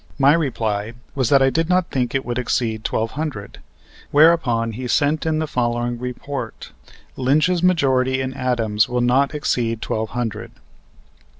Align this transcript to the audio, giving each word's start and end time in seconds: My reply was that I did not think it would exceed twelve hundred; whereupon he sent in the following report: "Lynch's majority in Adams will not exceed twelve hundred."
My 0.17 0.33
reply 0.33 0.93
was 1.13 1.29
that 1.29 1.43
I 1.43 1.51
did 1.51 1.69
not 1.69 1.91
think 1.91 2.15
it 2.15 2.25
would 2.25 2.39
exceed 2.39 2.83
twelve 2.83 3.11
hundred; 3.11 3.59
whereupon 4.09 4.71
he 4.71 4.87
sent 4.87 5.27
in 5.27 5.37
the 5.37 5.45
following 5.45 5.99
report: 5.99 6.71
"Lynch's 7.15 7.61
majority 7.61 8.19
in 8.19 8.33
Adams 8.33 8.89
will 8.89 9.01
not 9.01 9.35
exceed 9.35 9.79
twelve 9.79 10.09
hundred." 10.09 10.53